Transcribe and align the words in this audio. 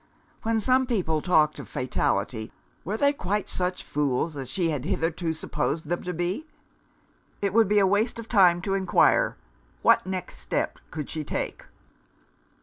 When 0.41 0.59
some 0.59 0.87
people 0.87 1.21
talked 1.21 1.59
of 1.59 1.69
Fatality, 1.69 2.51
were 2.83 2.97
they 2.97 3.13
quite 3.13 3.47
such 3.47 3.83
fools 3.83 4.35
as 4.35 4.49
she 4.49 4.71
had 4.71 4.83
hitherto 4.83 5.31
supposed 5.35 5.89
them 5.89 6.01
to 6.01 6.11
be? 6.11 6.47
It 7.39 7.53
would 7.53 7.67
be 7.67 7.77
a 7.77 7.85
waste 7.85 8.17
of 8.17 8.27
time 8.27 8.63
to 8.63 8.73
inquire. 8.73 9.37
What 9.83 10.07
next 10.07 10.39
step 10.39 10.79
could 10.89 11.07
she 11.11 11.23
take? 11.23 11.65